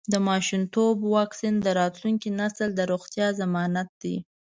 د 0.13 0.13
ماشومتوب 0.29 0.95
واکسین 1.15 1.55
د 1.61 1.67
راتلونکي 1.79 2.29
نسل 2.39 2.69
د 2.75 2.81
روغتیا 2.91 3.27
ضمانت 3.39 3.89
دی. 4.01 4.15